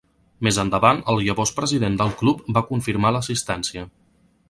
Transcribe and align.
Més 0.45 0.55
endavant 0.63 1.01
el 1.13 1.21
llavors 1.27 1.53
president 1.59 2.01
del 2.01 2.17
club 2.25 2.43
va 2.59 2.67
confirmar 2.73 3.13
l'assistència. 3.19 3.89